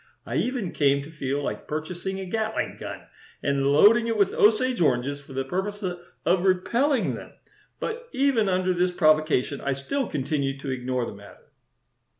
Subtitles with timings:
[0.25, 3.03] I even came to feel like purchasing a gatling gun
[3.43, 7.33] and loading it with Osage oranges for the purpose of repelling them,
[7.79, 11.51] but even under this provocation I still continued to ignore the matter."